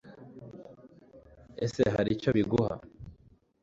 [1.65, 2.75] ese hari icyo biguha